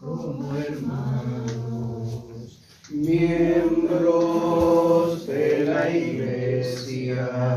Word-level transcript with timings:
como 0.00 0.56
hermanos, 0.56 2.24
miembros 2.90 4.06
de 5.26 5.64
la 5.64 5.90
iglesia, 5.90 7.53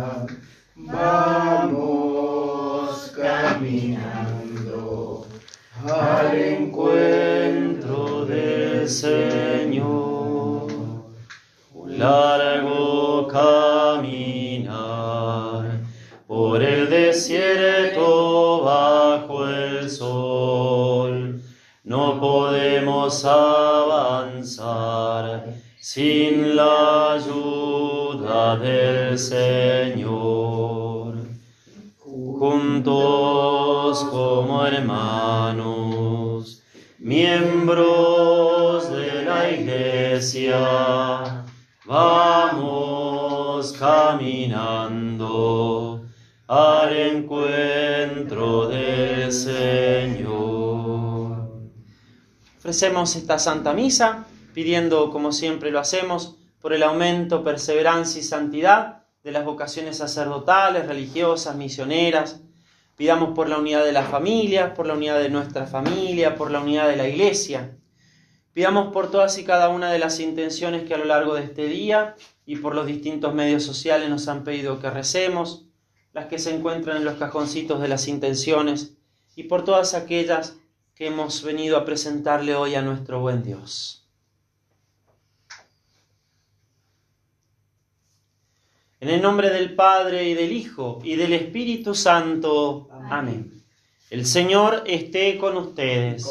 del 48.27 49.31
Señor. 49.31 50.27
Ofrecemos 52.57 53.15
esta 53.15 53.39
Santa 53.39 53.71
Misa 53.71 54.25
pidiendo, 54.53 55.11
como 55.11 55.31
siempre 55.31 55.71
lo 55.71 55.79
hacemos, 55.79 56.35
por 56.59 56.73
el 56.73 56.83
aumento, 56.83 57.41
perseverancia 57.45 58.19
y 58.19 58.23
santidad 58.23 59.05
de 59.23 59.31
las 59.31 59.45
vocaciones 59.45 59.97
sacerdotales, 59.97 60.87
religiosas, 60.87 61.55
misioneras. 61.55 62.41
Pidamos 62.97 63.33
por 63.33 63.47
la 63.47 63.59
unidad 63.59 63.85
de 63.85 63.93
las 63.93 64.09
familias, 64.09 64.71
por 64.71 64.87
la 64.87 64.95
unidad 64.95 65.19
de 65.19 65.29
nuestra 65.29 65.65
familia, 65.65 66.35
por 66.35 66.51
la 66.51 66.59
unidad 66.59 66.89
de 66.89 66.97
la 66.97 67.07
iglesia. 67.07 67.77
Pidamos 68.51 68.91
por 68.91 69.09
todas 69.09 69.37
y 69.37 69.45
cada 69.45 69.69
una 69.69 69.89
de 69.89 69.99
las 69.99 70.19
intenciones 70.19 70.83
que 70.83 70.95
a 70.95 70.97
lo 70.97 71.05
largo 71.05 71.33
de 71.35 71.43
este 71.43 71.67
día 71.67 72.15
y 72.45 72.57
por 72.57 72.75
los 72.75 72.87
distintos 72.87 73.33
medios 73.33 73.63
sociales 73.63 74.09
nos 74.09 74.27
han 74.27 74.43
pedido 74.43 74.81
que 74.81 74.89
recemos, 74.89 75.66
las 76.17 76.25
que 76.25 76.39
se 76.39 76.51
encuentran 76.51 76.97
en 76.97 77.05
los 77.05 77.19
cajoncitos 77.19 77.79
de 77.79 77.87
las 77.87 78.07
intenciones 78.07 78.97
y 79.35 79.43
por 79.43 79.63
todas 79.63 79.93
aquellas 79.93 80.57
que 80.95 81.05
hemos 81.05 81.43
venido 81.43 81.77
a 81.77 81.85
presentarle 81.85 82.55
hoy 82.55 82.73
a 82.73 82.81
nuestro 82.81 83.19
buen 83.19 83.43
Dios. 83.43 84.03
En 88.99 89.09
el 89.09 89.21
nombre 89.21 89.51
del 89.51 89.75
Padre 89.75 90.27
y 90.27 90.33
del 90.33 90.53
Hijo 90.53 91.01
y 91.03 91.17
del 91.17 91.33
Espíritu 91.33 91.93
Santo. 91.93 92.89
Amén. 93.11 93.61
El 94.09 94.25
Señor 94.25 94.85
esté 94.87 95.37
con 95.37 95.55
ustedes. 95.55 96.25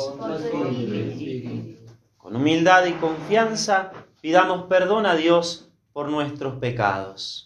Con 2.18 2.34
humildad 2.34 2.86
y 2.86 2.92
confianza 2.94 3.92
pidamos 4.20 4.66
perdón 4.66 5.06
a 5.06 5.14
Dios 5.14 5.68
por 5.92 6.08
nuestros 6.08 6.56
pecados. 6.56 7.45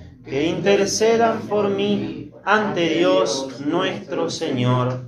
que 0.23 0.47
intercedan 0.47 1.41
por 1.47 1.69
mí 1.69 2.31
ante 2.43 2.89
Dios 2.89 3.61
nuestro 3.65 4.29
Señor. 4.29 5.05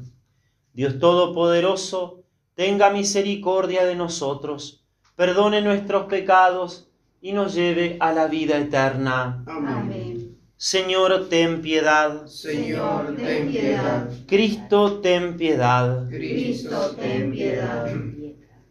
Dios 0.73 0.99
Todopoderoso, 0.99 2.23
tenga 2.55 2.89
misericordia 2.89 3.85
de 3.85 3.95
nosotros, 3.95 4.83
perdone 5.15 5.61
nuestros 5.61 6.05
pecados 6.05 6.89
y 7.21 7.31
nos 7.31 7.53
lleve 7.53 7.97
a 7.99 8.11
la 8.11 8.27
vida 8.27 8.57
eterna. 8.57 9.43
Amén. 9.47 10.37
Señor, 10.57 11.27
ten 11.29 11.61
piedad. 11.61 12.25
Señor, 12.25 13.15
ten 13.17 13.51
piedad. 13.51 14.09
Cristo, 14.27 14.99
ten 15.01 15.37
piedad. 15.37 16.07
Cristo, 16.09 16.95
ten 16.95 17.31
piedad. 17.31 17.91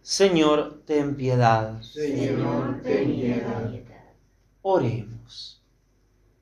Señor, 0.01 0.83
ten 0.87 1.15
piedad. 1.15 1.81
Señor, 1.83 2.81
ten 2.83 3.15
piedad. 3.15 3.71
Oremos. 4.63 5.62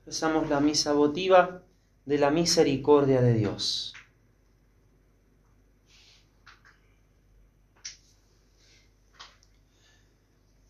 Rezamos 0.05 0.49
la 0.49 0.59
misa 0.59 0.93
votiva 0.93 1.61
de 2.05 2.17
la 2.17 2.31
misericordia 2.31 3.21
de 3.21 3.33
Dios. 3.33 3.93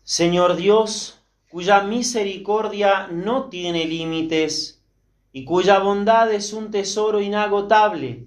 Señor 0.02 0.56
Dios, 0.56 1.22
cuya 1.48 1.80
misericordia 1.80 3.08
no 3.08 3.48
tiene 3.48 3.86
límites 3.86 4.82
y 5.32 5.46
cuya 5.46 5.78
bondad 5.78 6.30
es 6.30 6.52
un 6.52 6.70
tesoro 6.70 7.22
inagotable, 7.22 8.26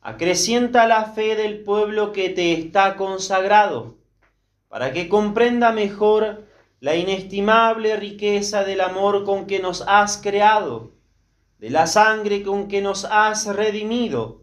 acrecienta 0.00 0.86
la 0.86 1.06
fe 1.06 1.34
del 1.34 1.64
pueblo 1.64 2.12
que 2.12 2.28
te 2.28 2.52
está 2.52 2.96
consagrado, 2.96 3.96
para 4.68 4.92
que 4.92 5.08
comprenda 5.08 5.72
mejor 5.72 6.46
la 6.80 6.96
inestimable 6.96 7.96
riqueza 7.96 8.64
del 8.64 8.80
amor 8.80 9.24
con 9.24 9.46
que 9.46 9.60
nos 9.60 9.84
has 9.86 10.16
creado, 10.16 10.92
de 11.58 11.68
la 11.68 11.86
sangre 11.86 12.42
con 12.42 12.68
que 12.68 12.80
nos 12.80 13.04
has 13.04 13.46
redimido 13.46 14.40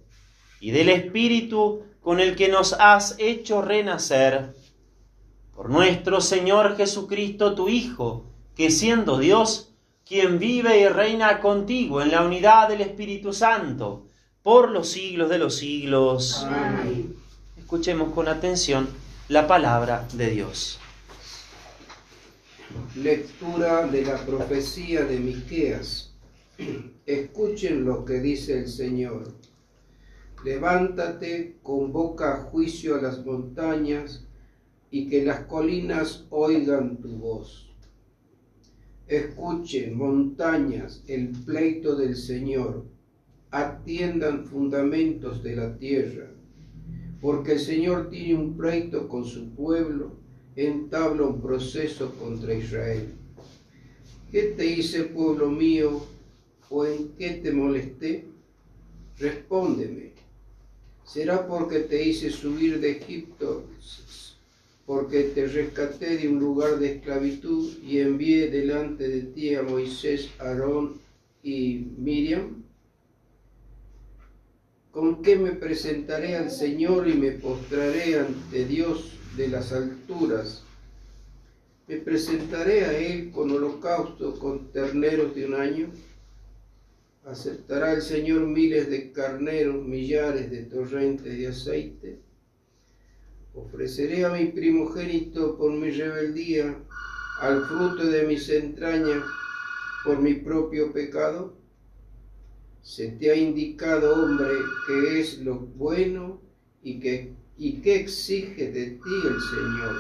y 0.59 0.69
del 0.69 0.89
Espíritu 0.89 1.83
con 1.99 2.19
el 2.19 2.35
que 2.35 2.47
nos 2.47 2.73
has 2.73 3.15
hecho 3.17 3.63
renacer. 3.63 4.55
Por 5.55 5.71
nuestro 5.71 6.21
Señor 6.21 6.77
Jesucristo, 6.77 7.55
tu 7.55 7.69
Hijo, 7.69 8.27
que 8.55 8.69
siendo 8.69 9.17
Dios, 9.17 9.73
quien 10.05 10.37
vive 10.37 10.79
y 10.79 10.87
reina 10.87 11.39
contigo 11.41 12.03
en 12.03 12.11
la 12.11 12.21
unidad 12.21 12.69
del 12.69 12.81
Espíritu 12.81 13.33
Santo, 13.33 14.05
por 14.43 14.69
los 14.69 14.89
siglos 14.89 15.29
de 15.29 15.39
los 15.39 15.55
siglos. 15.55 16.45
Amén. 16.47 17.15
Escuchemos 17.57 18.13
con 18.13 18.27
atención 18.27 18.87
la 19.27 19.47
palabra 19.47 20.07
de 20.13 20.29
Dios. 20.29 20.79
Lectura 22.95 23.87
de 23.87 24.03
la 24.03 24.17
profecía 24.25 25.05
de 25.05 25.19
Miqueas. 25.19 26.13
Escuchen 27.05 27.85
lo 27.85 28.03
que 28.03 28.19
dice 28.19 28.59
el 28.59 28.67
Señor. 28.67 29.35
Levántate, 30.43 31.59
convoca 31.63 32.33
a 32.33 32.41
juicio 32.43 32.95
a 32.95 33.01
las 33.01 33.25
montañas 33.25 34.27
y 34.91 35.07
que 35.07 35.23
las 35.23 35.45
colinas 35.45 36.25
oigan 36.29 36.97
tu 36.97 37.15
voz. 37.15 37.73
Escuchen, 39.07 39.97
montañas, 39.97 41.05
el 41.07 41.29
pleito 41.29 41.95
del 41.95 42.17
Señor. 42.17 42.85
Atiendan 43.49 44.45
fundamentos 44.45 45.41
de 45.41 45.55
la 45.55 45.77
tierra, 45.77 46.31
porque 47.21 47.53
el 47.53 47.59
Señor 47.59 48.09
tiene 48.09 48.35
un 48.35 48.57
pleito 48.57 49.07
con 49.07 49.23
su 49.23 49.55
pueblo, 49.55 50.16
entabla 50.65 51.23
un 51.23 51.39
proceso 51.39 52.13
contra 52.15 52.53
Israel. 52.53 53.13
¿Qué 54.31 54.53
te 54.57 54.65
hice, 54.65 55.03
pueblo 55.03 55.49
mío, 55.49 56.03
o 56.69 56.85
en 56.85 57.09
qué 57.17 57.29
te 57.29 57.51
molesté? 57.51 58.25
Respóndeme. 59.19 60.11
¿Será 61.05 61.47
porque 61.47 61.81
te 61.81 62.03
hice 62.03 62.29
subir 62.31 62.79
de 62.81 62.91
Egipto, 62.91 63.63
porque 64.85 65.23
te 65.23 65.47
rescaté 65.47 66.17
de 66.17 66.27
un 66.27 66.39
lugar 66.39 66.79
de 66.79 66.95
esclavitud 66.95 67.77
y 67.83 67.99
envié 67.99 68.49
delante 68.49 69.07
de 69.07 69.21
ti 69.21 69.55
a 69.55 69.61
Moisés, 69.61 70.29
Aarón 70.39 70.99
y 71.43 71.87
Miriam? 71.97 72.63
¿Con 74.91 75.21
qué 75.21 75.37
me 75.37 75.51
presentaré 75.51 76.35
al 76.35 76.49
Señor 76.49 77.07
y 77.07 77.13
me 77.13 77.31
postraré 77.31 78.19
ante 78.19 78.65
Dios 78.65 79.16
de 79.37 79.47
las 79.47 79.71
alturas? 79.71 80.63
¿Me 81.87 81.97
presentaré 81.97 82.83
a 82.85 82.97
Él 82.97 83.31
con 83.31 83.51
holocausto, 83.51 84.37
con 84.39 84.71
terneros 84.71 85.35
de 85.35 85.45
un 85.45 85.53
año? 85.53 85.87
¿Aceptará 87.23 87.93
el 87.93 88.01
Señor 88.01 88.41
miles 88.47 88.89
de 88.89 89.11
carneros, 89.11 89.85
millares 89.85 90.49
de 90.49 90.63
torrentes 90.63 91.37
de 91.37 91.47
aceite? 91.47 92.19
¿Ofreceré 93.53 94.25
a 94.25 94.29
mi 94.29 94.45
primogénito 94.45 95.57
por 95.57 95.71
mi 95.71 95.91
rebeldía, 95.91 96.75
al 97.39 97.63
fruto 97.65 98.07
de 98.07 98.23
mis 98.23 98.49
entrañas 98.49 99.23
por 100.03 100.19
mi 100.19 100.33
propio 100.33 100.91
pecado? 100.91 101.55
Se 102.81 103.09
te 103.09 103.29
ha 103.29 103.35
indicado, 103.35 104.23
hombre, 104.23 104.49
que 104.87 105.19
es 105.19 105.39
lo 105.39 105.59
bueno 105.59 106.41
y 106.81 106.99
que, 106.99 107.33
y 107.57 107.81
que 107.81 107.95
exige 107.95 108.71
de 108.71 108.85
ti 108.91 109.15
el 109.23 109.41
Señor. 109.41 109.95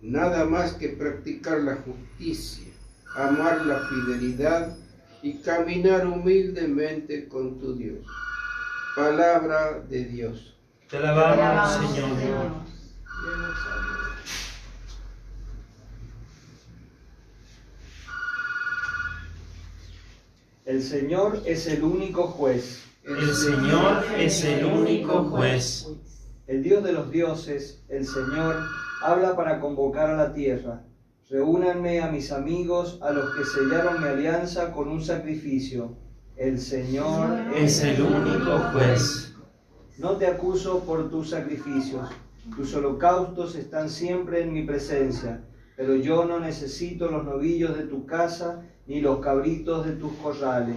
Nada 0.00 0.44
más 0.44 0.72
que 0.74 0.88
practicar 0.88 1.60
la 1.60 1.76
justicia, 1.76 2.72
amar 3.14 3.64
la 3.66 3.80
fidelidad 3.88 4.76
y 5.22 5.34
caminar 5.34 6.06
humildemente 6.06 7.28
con 7.28 7.58
tu 7.58 7.74
Dios. 7.74 8.04
Palabra 8.96 9.80
de 9.88 10.04
Dios. 10.04 10.56
Te 10.88 10.98
alabamos, 10.98 11.94
Señor. 11.94 12.72
El 20.64 20.82
Señor 20.82 21.42
es 21.44 21.66
el 21.66 21.82
único 21.82 22.28
juez. 22.28 22.84
El 23.04 23.34
Señor 23.34 24.04
es 24.16 24.44
el 24.44 24.64
único 24.64 25.24
juez. 25.24 25.88
El 26.48 26.62
Dios 26.64 26.82
de 26.82 26.92
los 26.92 27.10
dioses, 27.10 27.84
el 27.88 28.04
Señor, 28.04 28.56
habla 29.00 29.36
para 29.36 29.60
convocar 29.60 30.10
a 30.10 30.16
la 30.16 30.32
tierra. 30.32 30.82
Reúnanme 31.30 32.00
a 32.00 32.10
mis 32.10 32.32
amigos, 32.32 32.98
a 33.00 33.12
los 33.12 33.34
que 33.34 33.44
sellaron 33.44 34.02
mi 34.02 34.08
alianza 34.08 34.72
con 34.72 34.88
un 34.88 35.00
sacrificio. 35.00 35.96
El 36.36 36.58
Señor 36.58 37.38
es 37.56 37.82
el 37.84 38.02
único 38.02 38.58
juez. 38.72 39.34
No 39.98 40.16
te 40.16 40.26
acuso 40.26 40.80
por 40.80 41.10
tus 41.10 41.30
sacrificios. 41.30 42.08
Tus 42.56 42.74
holocaustos 42.74 43.54
están 43.54 43.88
siempre 43.88 44.42
en 44.42 44.52
mi 44.52 44.64
presencia, 44.64 45.44
pero 45.76 45.94
yo 45.94 46.24
no 46.24 46.40
necesito 46.40 47.08
los 47.08 47.24
novillos 47.24 47.78
de 47.78 47.84
tu 47.84 48.04
casa 48.04 48.64
ni 48.88 49.00
los 49.00 49.20
cabritos 49.20 49.86
de 49.86 49.92
tus 49.92 50.12
corrales. 50.14 50.76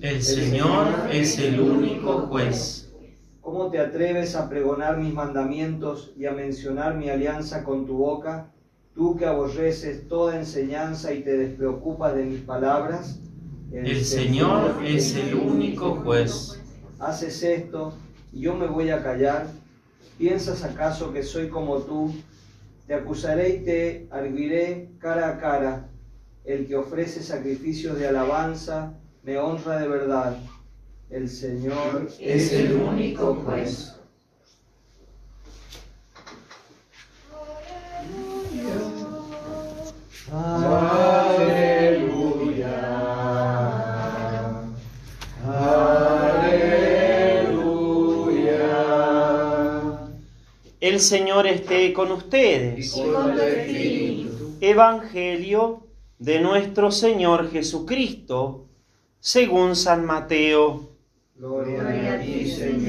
El 0.00 0.20
Señor 0.20 0.88
es 1.12 1.38
el 1.38 1.60
único 1.60 2.26
juez. 2.26 2.85
¿Cómo 3.46 3.70
te 3.70 3.78
atreves 3.78 4.34
a 4.34 4.48
pregonar 4.48 4.98
mis 4.98 5.14
mandamientos 5.14 6.12
y 6.18 6.26
a 6.26 6.32
mencionar 6.32 6.96
mi 6.96 7.10
alianza 7.10 7.62
con 7.62 7.86
tu 7.86 7.98
boca? 7.98 8.50
Tú 8.92 9.16
que 9.16 9.24
aborreces 9.24 10.08
toda 10.08 10.36
enseñanza 10.36 11.14
y 11.14 11.22
te 11.22 11.36
despreocupas 11.36 12.16
de 12.16 12.24
mis 12.24 12.40
palabras. 12.40 13.20
El 13.70 14.04
Señor 14.04 14.82
es 14.84 15.14
el 15.14 15.36
único 15.36 15.94
juez. 15.94 16.60
Haces 16.98 17.40
esto 17.44 17.94
y 18.32 18.40
yo 18.40 18.56
me 18.56 18.66
voy 18.66 18.90
a 18.90 19.04
callar. 19.04 19.46
¿Piensas 20.18 20.64
acaso 20.64 21.12
que 21.12 21.22
soy 21.22 21.48
como 21.48 21.78
tú? 21.82 22.12
Te 22.88 22.94
acusaré 22.94 23.50
y 23.50 23.64
te 23.64 24.08
arguiré 24.10 24.88
cara 24.98 25.28
a 25.28 25.38
cara. 25.38 25.88
El 26.44 26.66
que 26.66 26.74
ofrece 26.74 27.22
sacrificios 27.22 27.96
de 27.96 28.08
alabanza 28.08 28.94
me 29.22 29.38
honra 29.38 29.78
de 29.78 29.86
verdad. 29.86 30.36
El 31.08 31.28
Señor 31.28 32.08
es 32.20 32.52
el 32.52 32.72
único 32.74 33.34
juez. 33.36 33.94
Aleluya. 41.86 42.74
Aleluya. 48.26 50.08
El 50.80 51.00
Señor 51.00 51.46
esté 51.46 51.92
con 51.92 52.08
Y 52.08 52.12
ustedes. 52.12 52.92
con 52.92 53.34
tu 53.34 53.40
espíritu. 53.40 54.56
Evangelio 54.60 55.86
de 56.18 56.40
nuestro 56.40 56.90
Señor 56.90 57.50
Jesucristo, 57.50 58.66
según 59.20 59.76
San 59.76 60.04
Mateo. 60.04 60.90
Gloria 61.36 62.14
a 62.14 62.20
ti, 62.20 62.50
Señor. 62.50 62.85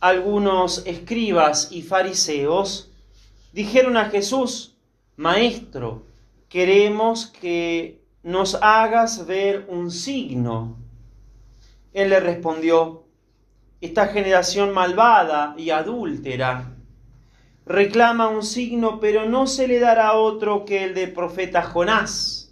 Algunos 0.00 0.86
escribas 0.86 1.72
y 1.72 1.82
fariseos 1.82 2.90
dijeron 3.52 3.96
a 3.96 4.06
Jesús, 4.06 4.76
Maestro, 5.16 6.06
queremos 6.48 7.26
que 7.26 8.00
nos 8.22 8.54
hagas 8.56 9.26
ver 9.26 9.66
un 9.68 9.90
signo. 9.90 10.76
Él 11.92 12.10
le 12.10 12.20
respondió, 12.20 13.04
esta 13.80 14.08
generación 14.08 14.72
malvada 14.72 15.54
y 15.56 15.70
adúltera 15.70 16.74
reclama 17.68 18.28
un 18.28 18.42
signo, 18.42 18.98
pero 18.98 19.28
no 19.28 19.46
se 19.46 19.68
le 19.68 19.78
dará 19.78 20.14
otro 20.14 20.64
que 20.64 20.84
el 20.84 20.94
del 20.94 21.12
profeta 21.12 21.62
Jonás. 21.62 22.47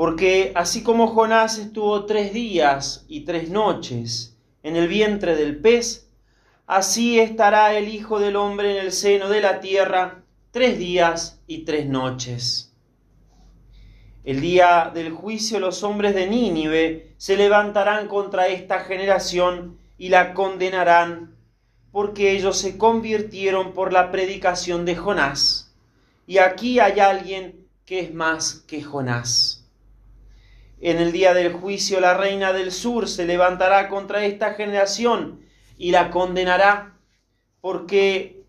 Porque 0.00 0.52
así 0.54 0.82
como 0.82 1.08
Jonás 1.08 1.58
estuvo 1.58 2.06
tres 2.06 2.32
días 2.32 3.04
y 3.06 3.26
tres 3.26 3.50
noches 3.50 4.34
en 4.62 4.76
el 4.76 4.88
vientre 4.88 5.36
del 5.36 5.58
pez, 5.58 6.08
así 6.66 7.20
estará 7.20 7.76
el 7.76 7.86
Hijo 7.86 8.18
del 8.18 8.36
Hombre 8.36 8.78
en 8.78 8.86
el 8.86 8.92
seno 8.92 9.28
de 9.28 9.42
la 9.42 9.60
tierra 9.60 10.22
tres 10.52 10.78
días 10.78 11.42
y 11.46 11.66
tres 11.66 11.84
noches. 11.84 12.72
El 14.24 14.40
día 14.40 14.90
del 14.94 15.12
juicio 15.12 15.60
los 15.60 15.82
hombres 15.82 16.14
de 16.14 16.26
Nínive 16.26 17.12
se 17.18 17.36
levantarán 17.36 18.08
contra 18.08 18.48
esta 18.48 18.80
generación 18.80 19.76
y 19.98 20.08
la 20.08 20.32
condenarán, 20.32 21.36
porque 21.92 22.32
ellos 22.32 22.56
se 22.56 22.78
convirtieron 22.78 23.74
por 23.74 23.92
la 23.92 24.10
predicación 24.10 24.86
de 24.86 24.96
Jonás. 24.96 25.74
Y 26.26 26.38
aquí 26.38 26.80
hay 26.80 27.00
alguien 27.00 27.66
que 27.84 28.00
es 28.00 28.14
más 28.14 28.64
que 28.66 28.82
Jonás. 28.82 29.59
En 30.80 30.98
el 30.98 31.12
día 31.12 31.34
del 31.34 31.52
juicio 31.52 32.00
la 32.00 32.14
reina 32.14 32.52
del 32.52 32.72
sur 32.72 33.06
se 33.06 33.26
levantará 33.26 33.88
contra 33.88 34.24
esta 34.24 34.54
generación 34.54 35.40
y 35.76 35.90
la 35.90 36.10
condenará, 36.10 36.96
porque 37.60 38.44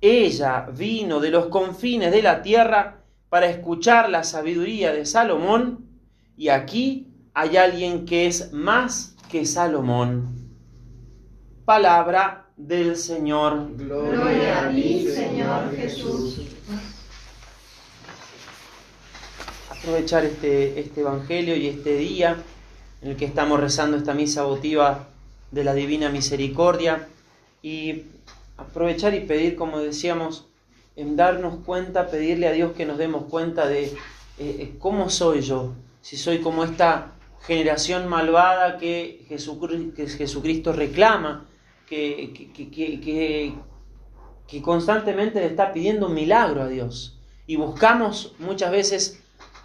ella 0.00 0.68
vino 0.72 1.18
de 1.18 1.30
los 1.30 1.46
confines 1.46 2.12
de 2.12 2.22
la 2.22 2.42
tierra 2.42 3.02
para 3.28 3.48
escuchar 3.48 4.08
la 4.10 4.22
sabiduría 4.22 4.92
de 4.92 5.04
Salomón, 5.04 5.86
y 6.36 6.48
aquí 6.48 7.08
hay 7.34 7.56
alguien 7.56 8.04
que 8.04 8.26
es 8.26 8.52
más 8.52 9.16
que 9.28 9.44
Salomón. 9.44 10.48
Palabra 11.64 12.46
del 12.56 12.96
Señor. 12.96 13.76
Gloria 13.76 14.68
a 14.68 14.72
Señor 14.72 15.76
Jesús. 15.76 16.40
Aprovechar 19.78 20.24
este, 20.24 20.80
este 20.80 21.00
Evangelio 21.00 21.56
y 21.56 21.68
este 21.68 21.96
día 21.96 22.36
en 23.02 23.10
el 23.10 23.16
que 23.16 23.24
estamos 23.24 23.60
rezando 23.60 23.96
esta 23.96 24.14
misa 24.14 24.42
votiva 24.44 25.08
de 25.50 25.64
la 25.64 25.74
Divina 25.74 26.08
Misericordia 26.10 27.06
y 27.62 28.02
aprovechar 28.56 29.14
y 29.14 29.20
pedir, 29.20 29.56
como 29.56 29.78
decíamos, 29.78 30.46
en 30.96 31.16
darnos 31.16 31.56
cuenta, 31.64 32.08
pedirle 32.10 32.48
a 32.48 32.52
Dios 32.52 32.72
que 32.72 32.86
nos 32.86 32.98
demos 32.98 33.24
cuenta 33.24 33.68
de 33.68 33.84
eh, 33.84 33.92
eh, 34.38 34.74
cómo 34.80 35.10
soy 35.10 35.40
yo, 35.42 35.74
si 36.02 36.16
soy 36.16 36.38
como 36.38 36.64
esta 36.64 37.12
generación 37.46 38.08
malvada 38.08 38.78
que, 38.78 39.24
Jesucri- 39.28 39.94
que 39.94 40.06
Jesucristo 40.08 40.72
reclama, 40.72 41.46
que, 41.88 42.32
que- 42.52 42.68
que- 42.70 43.00
que- 43.00 43.54
que 44.48 44.62
constantemente 44.62 45.40
le 45.40 45.46
está 45.46 45.72
pidiendo 45.72 46.06
un 46.06 46.14
milagro 46.14 46.62
a 46.62 46.68
Dios. 46.68 47.18
Y 47.46 47.56
buscamos 47.56 48.34
muchas 48.38 48.70
veces 48.70 49.17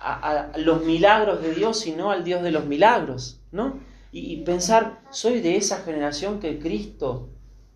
a, 0.04 0.52
los 0.58 0.84
milagros 0.84 1.42
de 1.42 1.54
Dios 1.54 1.86
y 1.88 1.94
no 1.94 2.12
al 2.12 2.24
Dios 2.24 2.44
de 2.44 2.52
los 2.52 2.66
milagros, 2.66 3.40
¿no? 3.52 3.80
Y, 4.12 4.38
pensar, 4.44 5.02
soy 5.10 5.42
de 5.42 5.56
esa 5.56 5.78
generación 5.80 6.40
que 6.40 6.60
Cristo 6.60 7.30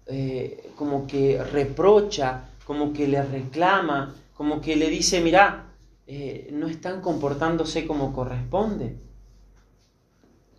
eh, 0.06 0.72
como 0.76 1.08
que 1.08 1.44
reprocha, 1.44 2.50
como 2.66 2.94
que 2.94 3.08
le 3.08 3.24
reclama, 3.24 4.14
como 4.36 4.62
que 4.62 4.76
le 4.76 4.90
dice, 4.90 5.20
mirá, 5.22 5.74
eh, 6.06 6.50
no 6.54 6.68
están 6.68 7.02
comportándose 7.02 7.88
como 7.88 8.14
corresponde. 8.14 9.00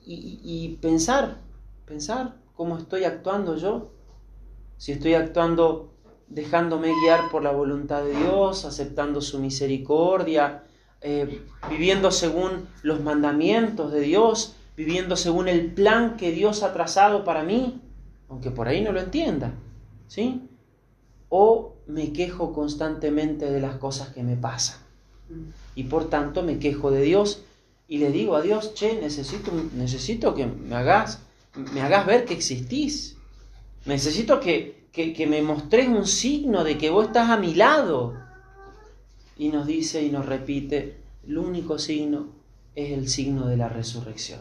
Y- 0.05 0.41
y 0.43 0.77
pensar, 0.81 1.37
pensar 1.85 2.35
cómo 2.55 2.77
estoy 2.79 3.05
actuando 3.05 3.57
yo, 3.57 3.93
si 4.79 4.93
estoy 4.93 5.15
actuando 5.15 5.95
dejándome 6.29 6.93
guiar 7.03 7.31
por 7.31 7.43
la 7.43 7.53
voluntad 7.53 8.03
de 8.03 8.15
Dios, 8.15 8.65
aceptando 8.65 9.21
su 9.21 9.39
misericordia, 9.39 10.65
eh, 11.01 11.43
viviendo 11.71 12.11
según 12.11 12.69
los 12.83 13.01
mandamientos 13.01 13.93
de 13.93 14.01
Dios, 14.01 14.57
viviendo 14.77 15.17
según 15.17 15.49
el 15.49 15.73
plan 15.73 16.17
que 16.17 16.33
Dios 16.33 16.63
ha 16.63 16.73
trazado 16.73 17.25
para 17.25 17.43
mí, 17.43 17.81
aunque 18.29 18.51
por 18.51 18.69
ahí 18.69 18.81
no 18.81 18.93
lo 18.93 19.01
entienda, 19.01 19.55
¿sí? 20.07 20.49
O 21.29 21.75
me 21.87 22.13
quejo 22.13 22.53
constantemente 22.53 23.51
de 23.51 23.61
las 23.61 23.77
cosas 23.77 24.09
que 24.11 24.23
me 24.23 24.37
pasan 24.37 24.79
y 25.75 25.85
por 25.85 26.09
tanto 26.09 26.43
me 26.43 26.59
quejo 26.59 26.91
de 26.91 27.03
Dios 27.03 27.43
y 27.87 27.99
le 27.99 28.11
digo 28.11 28.37
a 28.37 28.43
Dios, 28.43 28.75
che, 28.75 29.01
necesito, 29.01 29.51
necesito 29.75 30.35
que 30.35 30.47
me 30.47 30.77
hagas, 30.77 31.21
me 31.73 31.81
hagas 31.81 32.05
ver 32.05 32.27
que 32.27 32.35
existís. 32.35 33.17
Necesito 33.87 34.41
que, 34.41 34.89
que, 34.93 35.15
que 35.15 35.27
me 35.27 35.41
mostres 35.41 35.89
un 35.89 36.07
signo 36.07 36.65
de 36.65 36.77
que 36.77 36.91
vos 36.91 37.07
estás 37.07 37.31
a 37.31 37.39
mi 37.39 37.55
lado. 37.55 38.15
Y 39.39 39.51
nos 39.51 39.69
dice 39.69 40.03
y 40.03 40.11
nos 40.11 40.27
repite, 40.27 40.97
el 41.25 41.39
único 41.39 41.79
signo 41.79 42.33
es 42.75 42.91
el 42.91 43.09
signo 43.09 43.47
de 43.47 43.57
la 43.57 43.69
resurrección. 43.69 44.41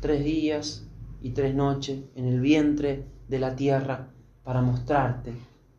Tres 0.00 0.24
días 0.24 0.84
y 1.22 1.30
tres 1.30 1.54
noches 1.54 2.00
en 2.16 2.26
el 2.26 2.40
vientre 2.40 3.04
de 3.28 3.38
la 3.38 3.54
tierra 3.54 4.08
para 4.42 4.62
mostrarte 4.62 5.32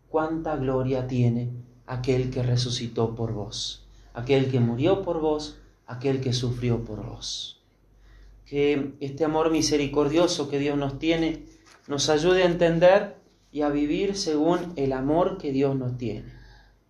cuánta 0.07 0.55
gloria 0.55 1.07
tiene 1.07 1.51
aquel 1.87 2.31
que 2.31 2.41
resucitó 2.41 3.15
por 3.15 3.33
vos, 3.33 3.85
aquel 4.13 4.49
que 4.49 4.61
murió 4.61 5.01
por 5.01 5.19
vos, 5.19 5.59
aquel 5.85 6.21
que 6.21 6.31
sufrió 6.31 6.85
por 6.85 7.05
vos. 7.05 7.61
Que 8.45 8.93
este 9.01 9.25
amor 9.25 9.51
misericordioso 9.51 10.49
que 10.49 10.59
Dios 10.59 10.77
nos 10.77 10.99
tiene 10.99 11.43
nos 11.89 12.09
ayude 12.09 12.43
a 12.43 12.47
entender 12.47 13.17
y 13.51 13.61
a 13.61 13.69
vivir 13.69 14.15
según 14.15 14.71
el 14.77 14.93
amor 14.93 15.37
que 15.37 15.51
Dios 15.51 15.75
nos 15.75 15.97
tiene 15.97 16.44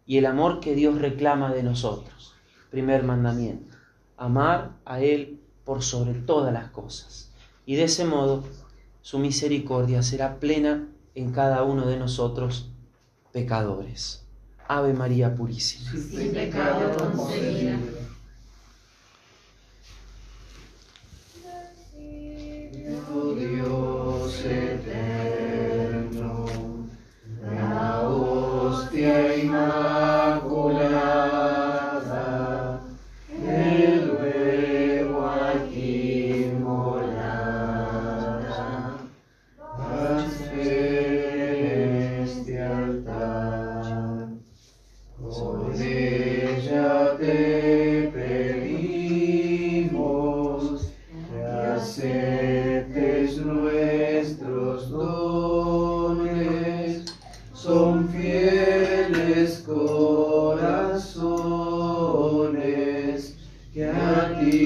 y 0.05 0.17
el 0.17 0.25
amor 0.25 0.59
que 0.59 0.75
Dios 0.75 0.99
reclama 0.99 1.53
de 1.53 1.63
nosotros. 1.63 2.35
Primer 2.69 3.03
mandamiento, 3.03 3.75
amar 4.17 4.73
a 4.85 4.99
Él 4.99 5.39
por 5.63 5.81
sobre 5.81 6.13
todas 6.13 6.53
las 6.53 6.69
cosas. 6.69 7.31
Y 7.65 7.75
de 7.75 7.85
ese 7.85 8.05
modo 8.05 8.43
su 9.01 9.19
misericordia 9.19 10.03
será 10.03 10.39
plena 10.39 10.87
en 11.15 11.31
cada 11.31 11.63
uno 11.63 11.87
de 11.87 11.97
nosotros 11.97 12.69
pecadores. 13.31 14.25
Ave 14.67 14.93
María 14.93 15.35
Purísima. 15.35 15.91
Sin. 15.91 17.94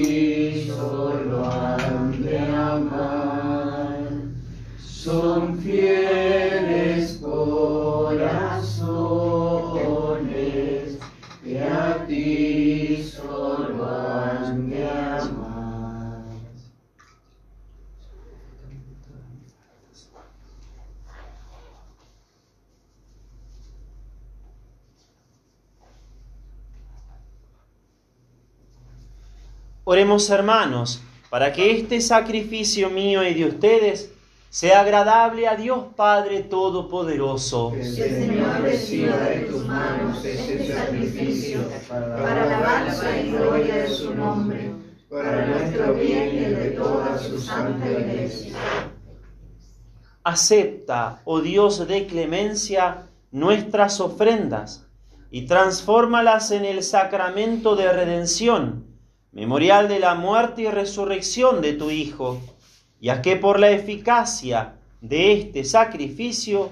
Ti 0.02 0.66
solo 0.66 1.44
han 1.44 2.22
de 2.22 2.38
amar. 2.38 4.08
Son 4.78 5.58
fieles 5.58 5.99
Oremos 29.92 30.30
hermanos, 30.30 31.02
para 31.30 31.52
que 31.52 31.72
este 31.72 32.00
sacrificio 32.00 32.90
mío 32.90 33.24
y 33.24 33.34
de 33.34 33.44
ustedes 33.46 34.12
sea 34.48 34.82
agradable 34.82 35.48
a 35.48 35.56
Dios 35.56 35.86
Padre 35.96 36.44
Todopoderoso. 36.44 37.72
Que 37.72 37.80
Que 37.80 37.86
el 37.86 37.94
Señor 37.94 38.60
reciba 38.62 39.16
de 39.16 39.40
tus 39.46 39.66
manos 39.66 40.24
este 40.24 40.72
sacrificio 40.72 41.62
para 41.88 42.44
alabanza 42.44 43.20
y 43.20 43.32
gloria 43.32 43.74
de 43.78 43.88
su 43.88 44.14
nombre, 44.14 44.70
para 45.10 45.46
nuestro 45.46 45.94
bien 45.94 46.36
y 46.36 46.44
el 46.44 46.54
de 46.54 46.70
toda 46.70 47.18
su 47.18 47.40
santa 47.40 47.90
iglesia. 47.90 48.54
Acepta, 50.22 51.20
oh 51.24 51.40
Dios 51.40 51.88
de 51.88 52.06
clemencia, 52.06 53.08
nuestras 53.32 54.00
ofrendas 54.00 54.86
y 55.32 55.46
transfórmalas 55.46 56.52
en 56.52 56.64
el 56.64 56.84
sacramento 56.84 57.74
de 57.74 57.92
redención, 57.92 58.89
memorial 59.32 59.88
de 59.88 59.98
la 59.98 60.14
muerte 60.14 60.62
y 60.62 60.68
resurrección 60.68 61.60
de 61.60 61.74
tu 61.74 61.90
Hijo, 61.90 62.40
y 63.00 63.08
a 63.08 63.22
que 63.22 63.36
por 63.36 63.58
la 63.58 63.70
eficacia 63.70 64.74
de 65.00 65.32
este 65.32 65.64
sacrificio, 65.64 66.70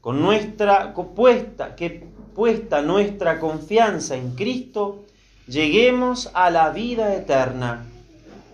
con 0.00 0.22
nuestra 0.22 0.94
puesta, 0.94 1.74
que 1.74 2.06
puesta 2.34 2.82
nuestra 2.82 3.40
confianza 3.40 4.16
en 4.16 4.34
Cristo, 4.34 5.04
lleguemos 5.46 6.30
a 6.34 6.50
la 6.50 6.70
vida 6.70 7.14
eterna. 7.14 7.86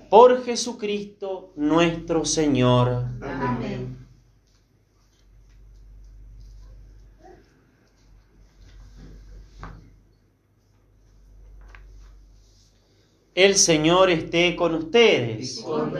Por 0.08 0.44
Jesucristo 0.44 1.52
nuestro 1.56 2.24
Señor. 2.24 3.06
Amén. 3.22 4.01
El 13.34 13.56
Señor 13.56 14.10
esté 14.10 14.54
con 14.56 14.74
ustedes. 14.74 15.60
Con. 15.60 15.94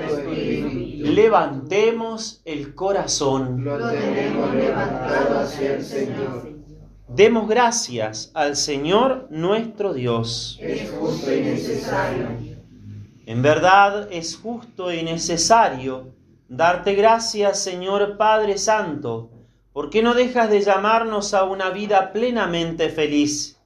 Levantemos 1.15 2.43
el 2.45 2.75
corazón. 2.75 3.65
Lo 3.65 3.79
tenemos 3.91 4.55
levantado 4.55 5.41
hacia 5.41 5.77
el 5.77 5.83
Señor. 5.83 6.53
Demos 7.09 7.49
gracias 7.49 8.31
al 8.35 8.55
Señor 8.55 9.29
nuestro 9.31 9.95
Dios. 9.95 10.59
Es 10.61 10.91
justo 10.91 11.35
y 11.35 11.41
necesario. 11.41 12.29
En 13.25 13.41
verdad 13.41 14.09
es 14.11 14.37
justo 14.37 14.93
y 14.93 15.03
necesario 15.03 16.13
darte 16.49 16.95
gracias, 16.95 17.63
Señor 17.63 18.19
Padre 18.19 18.59
Santo, 18.59 19.31
porque 19.73 20.03
no 20.03 20.13
dejas 20.13 20.51
de 20.51 20.61
llamarnos 20.61 21.33
a 21.33 21.45
una 21.45 21.71
vida 21.71 22.13
plenamente 22.13 22.91
feliz. 22.91 23.59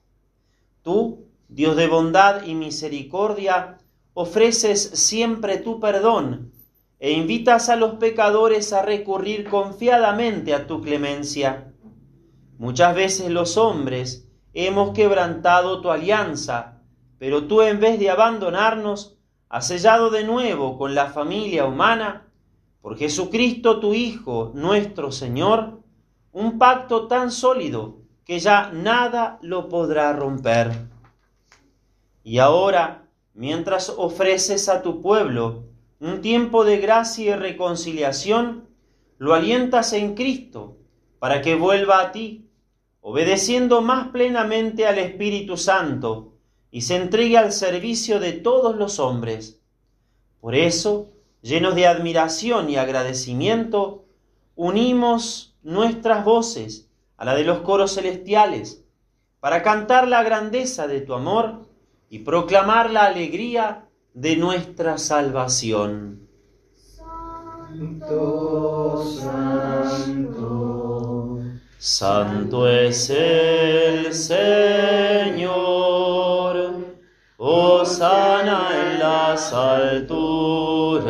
Tú, 0.83 1.26
Dios 1.49 1.75
de 1.75 1.87
bondad 1.87 2.45
y 2.45 2.55
misericordia, 2.55 3.77
ofreces 4.13 4.81
siempre 4.81 5.57
tu 5.57 5.79
perdón 5.79 6.51
e 6.99 7.11
invitas 7.11 7.69
a 7.69 7.75
los 7.75 7.95
pecadores 7.95 8.73
a 8.73 8.81
recurrir 8.81 9.47
confiadamente 9.49 10.53
a 10.53 10.67
tu 10.67 10.81
clemencia. 10.81 11.73
Muchas 12.57 12.95
veces 12.95 13.29
los 13.29 13.55
hombres 13.55 14.27
hemos 14.53 14.91
quebrantado 14.91 15.81
tu 15.81 15.89
alianza, 15.89 16.81
pero 17.19 17.45
tú 17.45 17.61
en 17.61 17.79
vez 17.79 17.99
de 17.99 18.09
abandonarnos, 18.09 19.17
has 19.49 19.67
sellado 19.67 20.09
de 20.09 20.23
nuevo 20.23 20.77
con 20.77 20.95
la 20.95 21.07
familia 21.07 21.65
humana, 21.65 22.27
por 22.81 22.97
Jesucristo 22.97 23.79
tu 23.79 23.93
Hijo, 23.93 24.51
nuestro 24.55 25.11
Señor, 25.11 25.79
un 26.31 26.57
pacto 26.57 27.07
tan 27.07 27.31
sólido 27.31 27.99
que 28.25 28.39
ya 28.39 28.71
nada 28.73 29.39
lo 29.41 29.69
podrá 29.69 30.11
romper. 30.13 30.96
Y 32.27 32.39
ahora, 32.39 33.07
mientras 33.33 33.87
ofreces 33.87 34.67
a 34.67 34.81
tu 34.81 35.01
pueblo 35.01 35.63
un 36.01 36.19
tiempo 36.19 36.65
de 36.65 36.75
gracia 36.75 37.23
y 37.23 37.39
reconciliación, 37.39 38.67
lo 39.17 39.33
alientas 39.33 39.93
en 39.93 40.13
Cristo 40.13 40.75
para 41.19 41.41
que 41.41 41.55
vuelva 41.55 42.01
a 42.01 42.11
ti, 42.11 42.49
obedeciendo 42.99 43.81
más 43.81 44.09
plenamente 44.09 44.85
al 44.85 44.97
Espíritu 44.97 45.55
Santo 45.55 46.33
y 46.69 46.81
se 46.81 46.97
entregue 46.97 47.37
al 47.37 47.53
servicio 47.53 48.19
de 48.19 48.33
todos 48.33 48.75
los 48.75 48.99
hombres. 48.99 49.61
Por 50.41 50.53
eso, 50.53 51.13
llenos 51.41 51.75
de 51.75 51.87
admiración 51.87 52.69
y 52.69 52.75
agradecimiento, 52.75 54.03
unimos 54.53 55.55
nuestras 55.63 56.25
voces 56.25 56.89
a 57.15 57.23
la 57.23 57.35
de 57.35 57.45
los 57.45 57.59
coros 57.59 57.95
celestiales 57.95 58.83
para 59.39 59.63
cantar 59.63 60.09
la 60.09 60.23
grandeza 60.23 60.87
de 60.87 60.99
tu 60.99 61.13
amor 61.13 61.67
y 62.09 62.19
proclamar 62.19 62.89
la 62.89 63.05
alegría 63.05 63.85
de 64.13 64.35
nuestra 64.37 64.97
salvación. 64.97 66.27
Santo, 67.69 69.03
santo, 69.19 70.57
Santo 71.77 72.67
es 72.67 73.09
el 73.11 74.11
Señor, 74.13 75.55
oh 77.37 77.85
sana 77.85 78.69
en 78.73 78.99
las 78.99 79.53
alturas. 79.53 81.07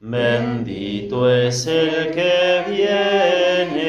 Bendito 0.00 1.30
es 1.30 1.66
el 1.66 2.10
que 2.12 2.64
viene 2.68 3.86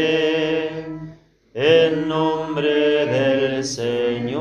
en 1.54 2.08
nombre 2.08 3.06
del 3.08 3.64
Señor. 3.66 4.37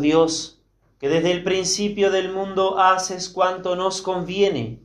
Dios, 0.00 0.60
que 0.98 1.08
desde 1.08 1.32
el 1.32 1.44
principio 1.44 2.10
del 2.10 2.32
mundo 2.32 2.78
haces 2.78 3.28
cuanto 3.28 3.76
nos 3.76 4.02
conviene, 4.02 4.80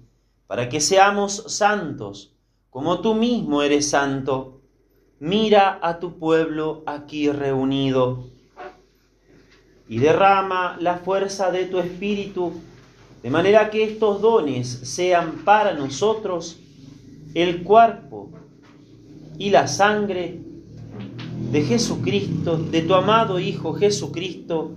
para 0.47 0.69
que 0.69 0.79
seamos 0.79 1.43
santos, 1.47 2.35
como 2.69 3.01
tú 3.01 3.15
mismo 3.15 3.61
eres 3.61 3.89
santo. 3.89 4.61
Mira 5.19 5.79
a 5.81 5.99
tu 5.99 6.19
pueblo 6.19 6.83
aquí 6.85 7.29
reunido 7.29 8.25
y 9.87 9.99
derrama 9.99 10.77
la 10.79 10.97
fuerza 10.97 11.51
de 11.51 11.65
tu 11.65 11.79
espíritu, 11.79 12.53
de 13.23 13.29
manera 13.29 13.69
que 13.69 13.83
estos 13.83 14.21
dones 14.21 14.67
sean 14.67 15.43
para 15.45 15.73
nosotros 15.73 16.59
el 17.33 17.63
cuerpo 17.63 18.29
y 19.37 19.49
la 19.49 19.67
sangre 19.67 20.39
de 21.51 21.61
Jesucristo, 21.61 22.57
de 22.57 22.81
tu 22.81 22.93
amado 22.93 23.39
Hijo 23.39 23.73
Jesucristo, 23.73 24.71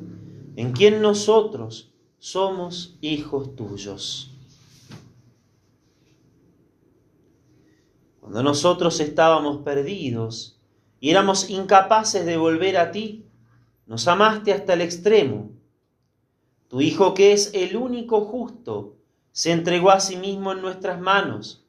en 0.59 0.73
quien 0.73 1.01
nosotros 1.01 1.93
somos 2.19 2.99
hijos 3.01 3.55
tuyos. 3.55 4.33
Cuando 8.19 8.43
nosotros 8.43 8.99
estábamos 8.99 9.59
perdidos 9.59 10.59
y 10.99 11.11
éramos 11.11 11.49
incapaces 11.49 12.27
de 12.27 12.37
volver 12.37 12.77
a 12.77 12.91
ti, 12.91 13.25
nos 13.87 14.09
amaste 14.09 14.53
hasta 14.53 14.73
el 14.73 14.81
extremo. 14.81 15.53
Tu 16.67 16.81
Hijo, 16.81 17.15
que 17.15 17.33
es 17.33 17.53
el 17.55 17.77
único 17.77 18.23
justo, 18.23 18.97
se 19.31 19.53
entregó 19.53 19.93
a 19.93 20.01
sí 20.01 20.17
mismo 20.17 20.51
en 20.51 20.61
nuestras 20.61 21.01
manos 21.01 21.65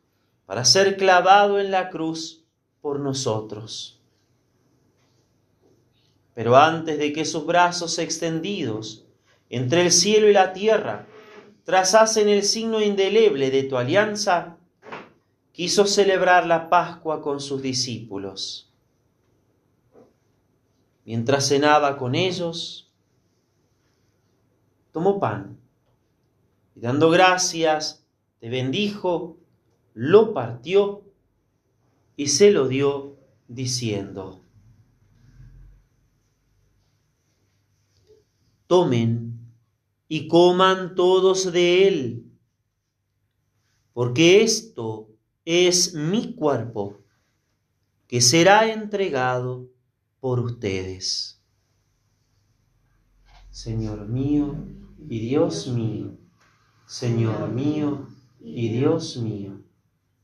para 0.47 0.65
ser 0.65 0.97
clavado 0.97 1.59
en 1.59 1.69
la 1.69 1.91
cruz 1.91 2.43
por 2.81 2.99
nosotros. 2.99 3.98
Pero 6.39 6.55
antes 6.55 6.97
de 6.97 7.11
que 7.11 7.25
sus 7.25 7.45
brazos 7.45 7.99
extendidos 7.99 9.05
entre 9.49 9.81
el 9.81 9.91
cielo 9.91 10.29
y 10.29 10.31
la 10.31 10.53
tierra 10.53 11.05
trazasen 11.65 12.29
el 12.29 12.43
signo 12.43 12.81
indeleble 12.81 13.51
de 13.51 13.63
tu 13.63 13.75
alianza, 13.75 14.55
quiso 15.51 15.85
celebrar 15.85 16.47
la 16.47 16.69
Pascua 16.69 17.21
con 17.21 17.41
sus 17.41 17.61
discípulos. 17.61 18.71
Mientras 21.03 21.49
cenaba 21.49 21.97
con 21.97 22.15
ellos, 22.15 22.89
tomó 24.93 25.19
pan 25.19 25.59
y 26.73 26.79
dando 26.79 27.09
gracias, 27.09 28.07
te 28.39 28.47
bendijo, 28.47 29.35
lo 29.93 30.33
partió 30.33 31.01
y 32.15 32.27
se 32.27 32.51
lo 32.51 32.69
dio 32.69 33.17
diciendo, 33.49 34.45
tomen 38.69 39.49
y 40.07 40.27
coman 40.27 40.93
todos 40.93 41.51
de 41.51 41.87
él, 41.87 42.31
porque 43.93 44.43
esto 44.43 45.09
es 45.43 45.95
mi 45.95 46.35
cuerpo 46.35 46.99
que 48.07 48.21
será 48.21 48.71
entregado 48.71 49.71
por 50.19 50.39
ustedes. 50.39 51.41
Señor 53.49 54.07
mío 54.07 54.55
y 55.09 55.19
Dios 55.19 55.67
mío, 55.67 56.15
Señor 56.85 57.49
mío 57.49 58.07
y 58.39 58.69
Dios 58.69 59.17
mío, 59.17 59.63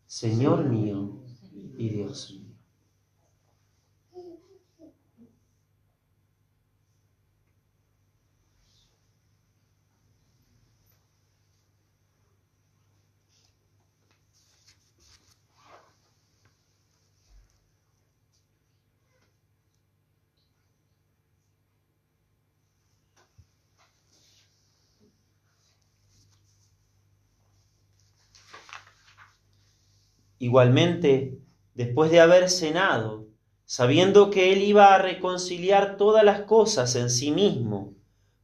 Señor 0.06 0.70
mío 0.70 1.24
y 1.80 1.90
Dios 1.90 2.32
mío. 2.32 2.45
Igualmente, 30.46 31.40
después 31.74 32.12
de 32.12 32.20
haber 32.20 32.52
cenado, 32.52 33.26
sabiendo 33.66 34.30
que 34.30 34.54
él 34.54 34.62
iba 34.62 34.94
a 34.94 35.00
reconciliar 35.00 35.98
todas 35.98 36.24
las 36.24 36.42
cosas 36.42 36.96
en 36.96 37.10
sí 37.10 37.32
mismo, 37.32 37.96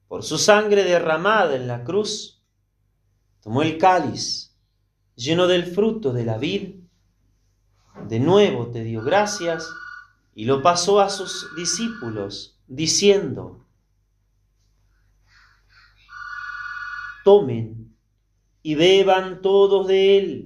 por 0.08 0.24
su 0.24 0.40
sangre 0.40 0.84
derramada 0.84 1.56
en 1.56 1.68
la 1.68 1.84
cruz, 1.84 2.42
tomó 3.44 3.62
el 3.62 3.78
cáliz 3.78 4.58
lleno 5.16 5.46
del 5.46 5.64
fruto 5.64 6.12
de 6.12 6.26
la 6.26 6.40
vid, 6.40 6.78
de 8.08 8.20
nuevo 8.20 8.72
te 8.72 8.84
dio 8.84 9.04
gracias 9.04 9.70
y 10.34 10.46
lo 10.46 10.64
pasó 10.64 11.02
a 11.02 11.10
sus 11.12 11.50
discípulos, 11.56 12.58
diciendo, 12.66 13.64
tomen 17.24 17.96
y 18.64 18.74
beban 18.74 19.44
todos 19.44 19.86
de 19.86 20.18
él 20.18 20.46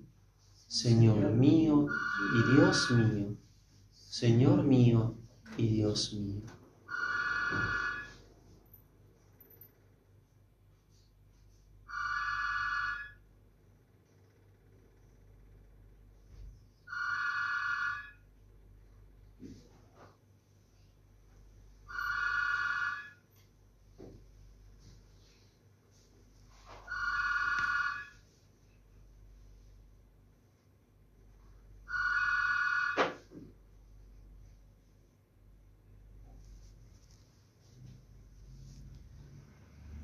Señor 0.71 1.33
mío 1.33 1.85
y 2.33 2.53
Dios 2.53 2.91
mío, 2.91 3.35
Señor 3.91 4.63
mío 4.63 5.17
y 5.57 5.67
Dios 5.67 6.13
mío. 6.13 6.43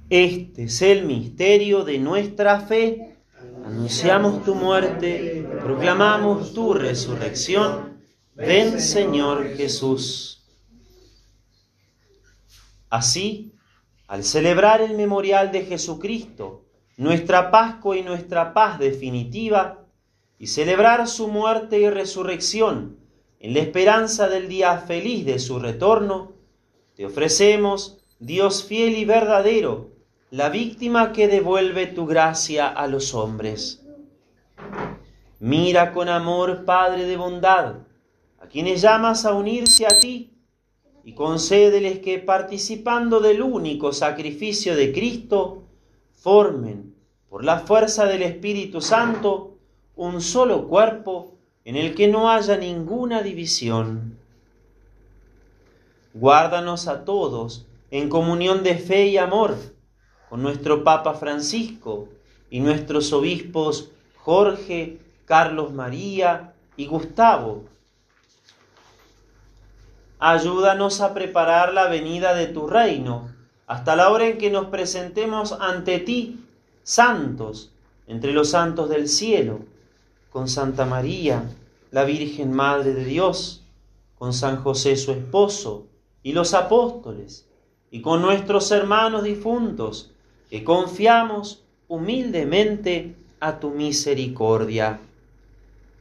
Este 0.09 0.63
es 0.63 0.81
el 0.81 1.03
misterio 1.05 1.83
de 1.83 1.99
nuestra 1.99 2.61
fe. 2.61 3.17
Anunciamos 3.65 4.45
tu 4.45 4.55
muerte, 4.55 5.45
proclamamos 5.61 6.53
tu 6.53 6.73
resurrección. 6.73 7.99
Ven 8.33 8.79
Señor 8.79 9.57
Jesús. 9.57 10.45
Así, 12.89 13.51
al 14.07 14.23
celebrar 14.23 14.79
el 14.79 14.95
memorial 14.95 15.51
de 15.51 15.65
Jesucristo, 15.65 16.63
nuestra 16.95 17.51
Pascua 17.51 17.97
y 17.97 18.01
nuestra 18.01 18.53
paz 18.53 18.79
definitiva, 18.79 19.83
y 20.39 20.47
celebrar 20.47 21.05
su 21.09 21.27
muerte 21.27 21.79
y 21.79 21.89
resurrección 21.89 22.97
en 23.41 23.55
la 23.55 23.59
esperanza 23.59 24.29
del 24.29 24.47
día 24.47 24.77
feliz 24.77 25.25
de 25.25 25.39
su 25.39 25.59
retorno, 25.59 26.31
te 26.95 27.05
ofrecemos, 27.05 27.97
Dios 28.19 28.63
fiel 28.63 28.97
y 28.97 29.03
verdadero, 29.03 29.96
la 30.29 30.49
víctima 30.49 31.13
que 31.13 31.29
devuelve 31.29 31.87
tu 31.87 32.05
gracia 32.05 32.67
a 32.67 32.87
los 32.87 33.13
hombres. 33.13 33.81
Mira 35.39 35.93
con 35.93 36.09
amor, 36.09 36.65
Padre 36.65 37.05
de 37.05 37.15
bondad, 37.15 37.75
a 38.37 38.47
quienes 38.47 38.81
llamas 38.81 39.23
a 39.23 39.33
unirse 39.33 39.85
a 39.85 39.99
ti, 39.99 40.33
y 41.05 41.13
concédeles 41.13 41.99
que 41.99 42.19
participando 42.19 43.21
del 43.21 43.41
único 43.41 43.93
sacrificio 43.93 44.75
de 44.75 44.91
Cristo, 44.91 45.63
formen, 46.11 46.93
por 47.29 47.45
la 47.45 47.59
fuerza 47.59 48.05
del 48.05 48.23
Espíritu 48.23 48.81
Santo, 48.81 49.55
un 49.95 50.19
solo 50.19 50.67
cuerpo 50.67 51.35
en 51.63 51.77
el 51.77 51.95
que 51.95 52.09
no 52.09 52.29
haya 52.29 52.57
ninguna 52.57 53.21
división. 53.21 54.17
Guárdanos 56.13 56.89
a 56.89 57.05
todos 57.05 57.65
en 57.91 58.09
comunión 58.09 58.63
de 58.63 58.75
fe 58.75 59.07
y 59.07 59.17
amor 59.17 59.76
con 60.29 60.41
nuestro 60.41 60.83
Papa 60.83 61.13
Francisco 61.13 62.09
y 62.49 62.59
nuestros 62.59 63.13
obispos 63.13 63.91
Jorge, 64.15 64.99
Carlos 65.25 65.73
María 65.73 66.53
y 66.75 66.87
Gustavo. 66.87 67.65
Ayúdanos 70.19 71.01
a 71.01 71.13
preparar 71.13 71.73
la 71.73 71.87
venida 71.87 72.33
de 72.33 72.47
tu 72.47 72.67
reino 72.67 73.29
hasta 73.67 73.95
la 73.95 74.09
hora 74.09 74.27
en 74.27 74.37
que 74.37 74.49
nos 74.49 74.67
presentemos 74.67 75.51
ante 75.51 75.99
ti, 75.99 76.43
santos, 76.83 77.71
entre 78.07 78.31
los 78.31 78.49
santos 78.49 78.89
del 78.89 79.09
cielo, 79.09 79.59
con 80.29 80.47
Santa 80.47 80.85
María, 80.85 81.43
la 81.91 82.05
Virgen 82.05 82.53
Madre 82.53 82.93
de 82.93 83.03
Dios, 83.03 83.63
con 84.17 84.33
San 84.33 84.57
José 84.57 84.95
su 84.95 85.11
esposo 85.11 85.87
y 86.23 86.31
los 86.31 86.53
apóstoles, 86.53 87.47
y 87.91 88.01
con 88.01 88.21
nuestros 88.21 88.71
hermanos 88.71 89.23
difuntos, 89.23 90.11
que 90.49 90.63
confiamos 90.63 91.63
humildemente 91.87 93.15
a 93.39 93.59
tu 93.59 93.71
misericordia. 93.71 94.99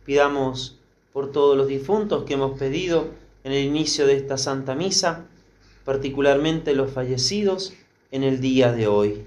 Pidamos 0.04 0.78
por 1.12 1.32
todos 1.32 1.56
los 1.56 1.68
difuntos 1.68 2.24
que 2.24 2.34
hemos 2.34 2.58
pedido 2.58 3.10
en 3.44 3.52
el 3.52 3.64
inicio 3.64 4.06
de 4.06 4.16
esta 4.16 4.38
Santa 4.38 4.74
Misa, 4.74 5.26
particularmente 5.84 6.74
los 6.74 6.92
fallecidos 6.92 7.72
en 8.10 8.22
el 8.22 8.40
día 8.40 8.72
de 8.72 8.86
hoy. 8.86 9.26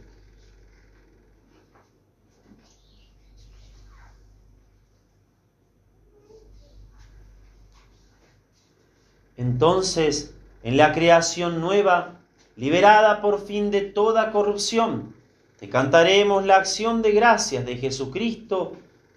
Entonces, 9.38 10.34
en 10.64 10.76
la 10.76 10.92
creación 10.92 11.62
nueva, 11.62 12.19
liberada 12.60 13.22
por 13.22 13.40
fin 13.40 13.72
de 13.72 13.80
toda 13.80 14.34
corrupción, 14.34 15.16
te 15.58 15.70
cantaremos 15.70 16.46
la 16.46 16.58
acción 16.58 17.02
de 17.02 17.14
gracias 17.14 17.66
de 17.66 17.78
Jesucristo, 17.78 18.74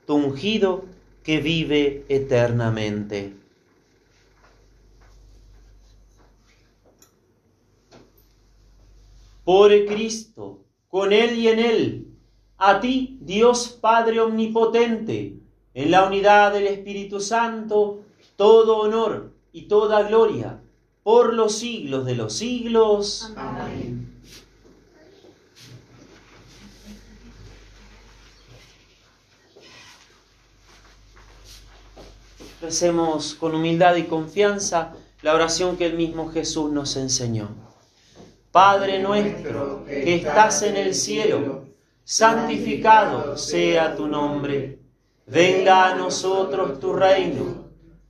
tu 0.06 0.14
ungido, 0.14 0.84
que 1.24 1.38
vive 1.38 2.04
eternamente. 2.08 3.34
Por 9.44 9.70
Cristo, 9.86 10.60
con 10.86 11.12
Él 11.12 11.36
y 11.36 11.48
en 11.48 11.58
Él, 11.58 12.06
a 12.58 12.78
ti, 12.78 13.18
Dios 13.22 13.76
Padre 13.80 14.20
Omnipotente, 14.20 15.34
en 15.74 15.90
la 15.90 16.04
unidad 16.04 16.52
del 16.52 16.68
Espíritu 16.68 17.18
Santo, 17.18 18.04
todo 18.36 18.78
honor 18.78 19.32
y 19.52 19.62
toda 19.62 20.04
gloria 20.04 20.61
por 21.02 21.34
los 21.34 21.58
siglos 21.58 22.06
de 22.06 22.14
los 22.14 22.34
siglos. 22.34 23.32
Amén. 23.36 24.12
Recemos 32.60 33.34
con 33.34 33.56
humildad 33.56 33.96
y 33.96 34.04
confianza 34.04 34.94
la 35.22 35.34
oración 35.34 35.76
que 35.76 35.86
el 35.86 35.94
mismo 35.94 36.30
Jesús 36.30 36.70
nos 36.70 36.96
enseñó. 36.96 37.48
Padre 38.52 39.00
nuestro 39.00 39.84
que 39.84 40.14
estás 40.14 40.62
en 40.62 40.76
el 40.76 40.94
cielo, 40.94 41.64
santificado 42.04 43.36
sea 43.36 43.96
tu 43.96 44.06
nombre. 44.06 44.78
Venga 45.26 45.90
a 45.90 45.94
nosotros 45.96 46.78
tu 46.78 46.92
reino. 46.92 47.61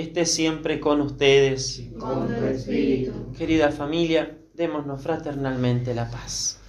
esté 0.00 0.26
siempre 0.26 0.80
con 0.80 1.00
ustedes. 1.00 1.82
Con 1.98 2.26
tu 2.28 2.44
espíritu. 2.46 3.32
Querida 3.36 3.70
familia, 3.70 4.38
démonos 4.54 5.02
fraternalmente 5.02 5.94
la 5.94 6.10
paz. 6.10 6.60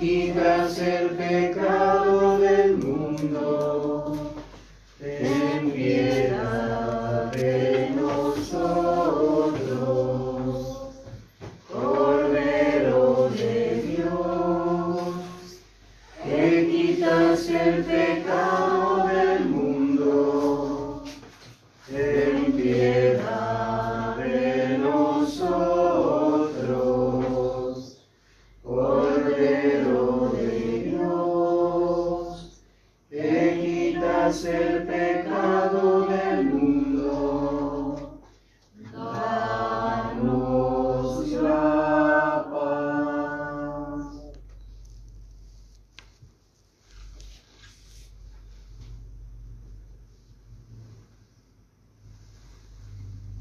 quitas 0.00 0.78
el 0.78 1.10
pecado 1.10 2.38
del 2.38 2.78
mundo, 2.78 3.59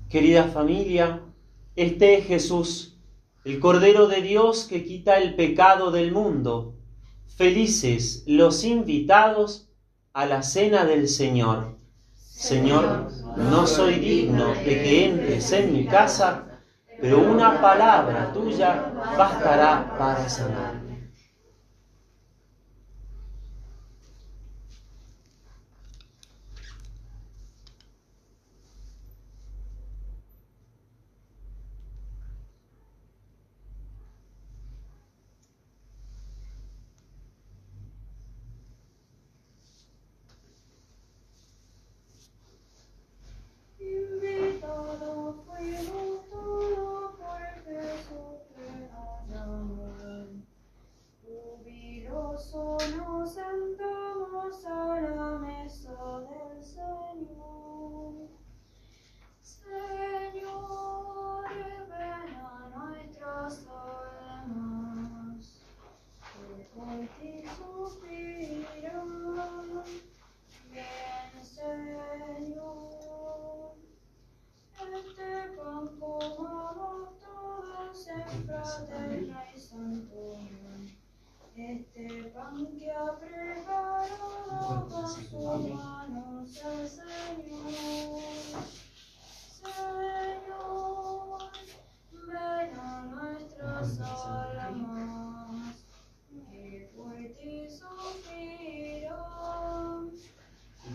Querida 0.10 0.46
familia, 0.46 1.22
este 1.76 2.18
es 2.18 2.26
Jesús, 2.26 2.98
el 3.46 3.60
Cordero 3.60 4.08
de 4.08 4.24
Dios 4.24 4.66
que 4.68 4.84
quita 4.84 5.20
el 5.20 5.36
pecado 5.36 5.92
del 5.92 6.12
mundo. 6.12 6.74
Felices 7.38 8.24
los 8.26 8.64
invitados 8.64 9.70
a 10.14 10.26
la 10.26 10.42
cena 10.42 10.84
del 10.84 11.08
Señor. 11.08 11.78
Señor, 12.16 13.12
no 13.38 13.68
soy 13.68 14.00
digno 14.00 14.48
de 14.56 14.64
que 14.64 15.06
entres 15.06 15.52
en 15.52 15.74
mi 15.74 15.86
casa, 15.86 16.60
pero 17.00 17.20
una 17.20 17.62
palabra 17.62 18.34
tuya 18.34 18.92
bastará 19.16 19.96
para 19.96 20.28
sanar. 20.28 20.79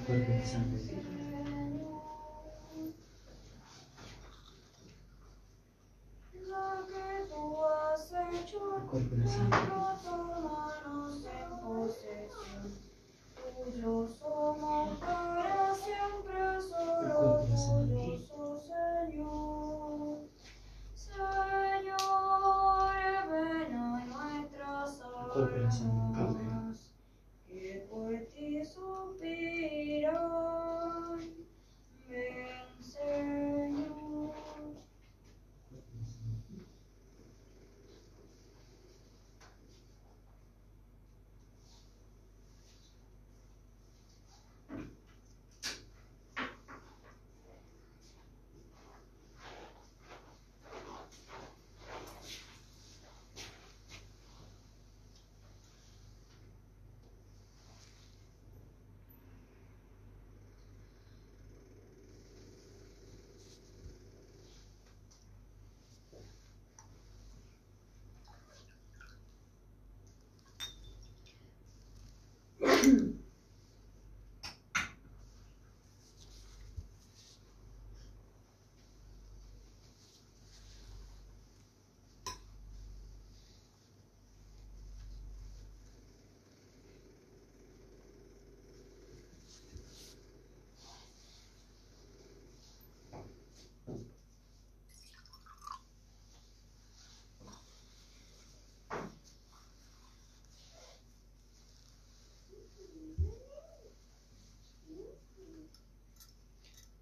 Ven, 0.07 0.43
Señor. 0.45 1.24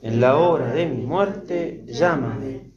En 0.00 0.20
la 0.20 0.36
hora 0.36 0.72
de 0.72 0.86
mi 0.86 1.04
muerte, 1.04 1.84
llámame 1.86 2.70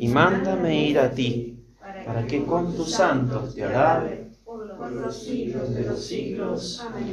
y 0.00 0.08
mándame 0.08 0.88
ir 0.88 0.98
a 0.98 1.10
ti, 1.12 1.64
para 2.04 2.26
que 2.26 2.44
con 2.44 2.74
tus 2.74 2.92
santos 2.92 3.54
te 3.54 3.64
alabe 3.64 4.32
por 4.44 4.90
los 4.90 5.22
siglos 5.22 5.72
de 5.74 5.84
los 5.84 6.04
siglos. 6.04 6.80
Amén. 6.84 7.12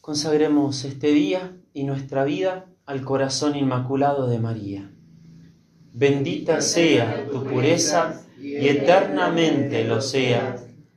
Consagremos 0.00 0.84
este 0.84 1.08
día 1.08 1.56
y 1.72 1.84
nuestra 1.84 2.24
vida 2.24 2.66
al 2.86 3.02
corazón 3.02 3.54
inmaculado 3.54 4.26
de 4.26 4.40
María. 4.40 4.90
Bendita 5.92 6.62
sea 6.62 7.28
tu 7.30 7.44
pureza 7.44 8.24
y 8.40 8.68
eternamente 8.68 9.84
lo 9.84 10.00
sea, 10.00 10.56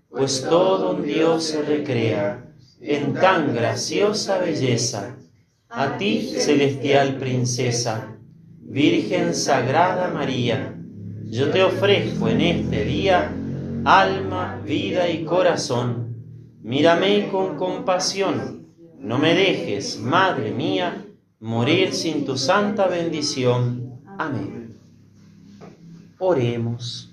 pues 0.10 0.46
todo 0.48 0.96
un 0.96 1.04
Dios 1.04 1.44
se 1.44 1.62
recrea 1.62 2.46
en 2.82 3.14
tan 3.14 3.54
graciosa 3.54 4.38
belleza. 4.40 5.18
A 5.70 5.98
ti, 5.98 6.36
celestial 6.38 7.18
princesa, 7.18 8.16
Virgen 8.60 9.34
Sagrada 9.34 10.10
María, 10.10 10.76
yo 11.26 11.50
te 11.50 11.64
ofrezco 11.64 12.28
en 12.30 12.42
este 12.42 12.86
día 12.86 13.32
alma, 13.86 14.62
vida 14.66 15.10
y 15.10 15.26
corazón. 15.26 16.16
Mírame 16.62 17.28
con 17.30 17.58
compasión, 17.58 18.68
no 19.00 19.18
me 19.18 19.34
dejes, 19.34 20.00
Madre 20.00 20.52
mía, 20.52 21.06
morir 21.40 21.94
sin 21.94 22.24
tu 22.24 22.38
santa 22.38 22.88
bendición. 22.88 24.00
Amén. 24.18 24.78
Oremos. 26.20 27.13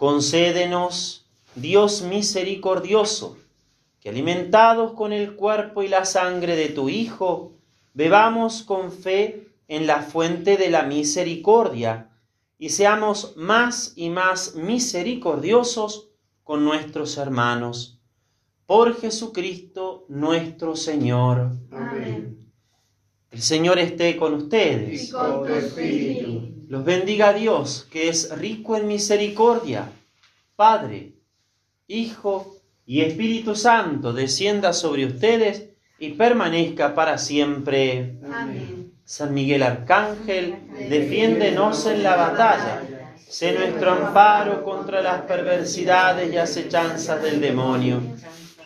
Concédenos, 0.00 1.26
Dios 1.54 2.00
misericordioso, 2.00 3.36
que 4.00 4.08
alimentados 4.08 4.94
con 4.94 5.12
el 5.12 5.36
cuerpo 5.36 5.82
y 5.82 5.88
la 5.88 6.06
sangre 6.06 6.56
de 6.56 6.70
tu 6.70 6.88
Hijo, 6.88 7.52
bebamos 7.92 8.62
con 8.62 8.92
fe 8.92 9.48
en 9.68 9.86
la 9.86 10.00
fuente 10.00 10.56
de 10.56 10.70
la 10.70 10.84
misericordia 10.84 12.08
y 12.56 12.70
seamos 12.70 13.34
más 13.36 13.92
y 13.94 14.08
más 14.08 14.54
misericordiosos 14.54 16.08
con 16.44 16.64
nuestros 16.64 17.18
hermanos. 17.18 18.00
Por 18.64 18.98
Jesucristo 18.98 20.06
nuestro 20.08 20.76
Señor. 20.76 21.50
Amén. 21.70 22.39
El 23.30 23.42
Señor 23.42 23.78
esté 23.78 24.16
con 24.16 24.34
ustedes. 24.34 25.08
Y 25.08 25.10
con 25.12 25.46
tu 25.46 25.54
espíritu. 25.54 26.50
Los 26.68 26.84
bendiga 26.84 27.32
Dios, 27.32 27.86
que 27.90 28.08
es 28.08 28.36
rico 28.36 28.76
en 28.76 28.88
misericordia. 28.88 29.90
Padre, 30.56 31.12
Hijo 31.86 32.56
y 32.86 33.00
Espíritu 33.00 33.54
Santo, 33.54 34.12
descienda 34.12 34.72
sobre 34.72 35.06
ustedes 35.06 35.70
y 35.98 36.10
permanezca 36.10 36.94
para 36.94 37.18
siempre. 37.18 38.18
Amén. 38.32 38.92
San 39.04 39.34
Miguel 39.34 39.62
Arcángel, 39.62 40.54
defiéndenos 40.88 41.86
en 41.86 42.02
la 42.02 42.16
batalla. 42.16 42.82
Sé 43.16 43.52
nuestro 43.52 43.92
amparo 43.92 44.64
contra 44.64 45.02
las 45.02 45.22
perversidades 45.22 46.32
y 46.32 46.36
acechanzas 46.36 47.22
del 47.22 47.40
demonio. 47.40 48.00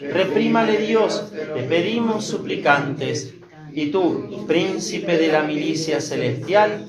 Reprímale 0.00 0.78
Dios, 0.78 1.30
te 1.32 1.62
pedimos 1.62 2.26
suplicantes. 2.26 3.34
Y 3.74 3.90
tú, 3.90 4.46
príncipe 4.46 5.18
de 5.18 5.28
la 5.28 5.42
milicia 5.42 6.00
celestial, 6.00 6.86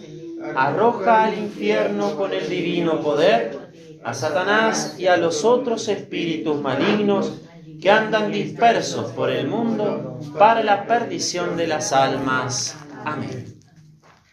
arroja 0.55 1.25
al 1.25 1.37
infierno 1.37 2.15
con 2.15 2.31
el 2.31 2.47
divino 2.47 3.01
poder 3.01 3.65
a 4.03 4.13
Satanás 4.13 4.95
y 4.99 5.07
a 5.07 5.17
los 5.17 5.43
otros 5.43 5.87
espíritus 5.87 6.61
malignos 6.61 7.41
que 7.81 7.89
andan 7.89 8.31
dispersos 8.31 9.11
por 9.11 9.31
el 9.31 9.47
mundo 9.47 10.19
para 10.37 10.63
la 10.63 10.85
perdición 10.85 11.57
de 11.57 11.67
las 11.67 11.91
almas. 11.91 12.77
Amén. 13.03 13.59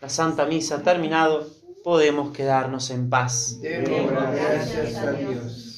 La 0.03 0.11
Santa 0.11 0.45
Misa 0.45 0.77
ha 0.77 0.83
terminado, 0.83 1.47
podemos 1.83 2.37
quedarnos 2.37 2.91
en 2.91 3.09
paz. 3.09 3.59
Gracias 3.63 4.97
a 4.97 5.13
Dios. 5.13 5.72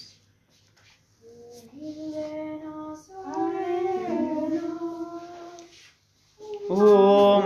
Oh 6.67 7.43